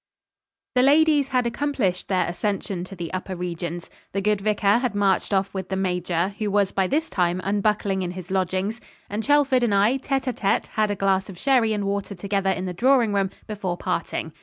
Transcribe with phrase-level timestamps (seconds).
[0.73, 3.87] The ladies had accomplished their ascension to the upper regions.
[4.13, 8.01] The good vicar had marched off with the major, who was by this time unbuckling
[8.01, 11.71] in his lodgings; and Chelford and I, tête à tête, had a glass of sherry
[11.71, 14.33] and water together in the drawing room before parting.